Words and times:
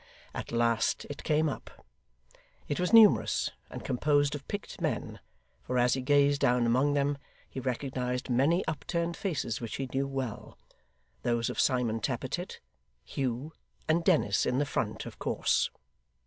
At 0.33 0.51
last 0.51 1.05
it 1.11 1.23
came 1.23 1.47
up. 1.47 1.85
It 2.67 2.79
was 2.79 2.91
numerous, 2.91 3.51
and 3.69 3.85
composed 3.85 4.33
of 4.33 4.47
picked 4.47 4.81
men; 4.81 5.19
for 5.61 5.77
as 5.77 5.93
he 5.93 6.01
gazed 6.01 6.41
down 6.41 6.65
among 6.65 6.95
them, 6.95 7.19
he 7.47 7.59
recognised 7.59 8.27
many 8.27 8.65
upturned 8.65 9.15
faces 9.15 9.61
which 9.61 9.75
he 9.75 9.87
knew 9.93 10.07
well 10.07 10.57
those 11.21 11.51
of 11.51 11.59
Simon 11.59 11.99
Tappertit, 11.99 12.59
Hugh, 13.03 13.53
and 13.87 14.03
Dennis 14.03 14.47
in 14.47 14.57
the 14.57 14.65
front, 14.65 15.05
of 15.05 15.19
course. 15.19 15.69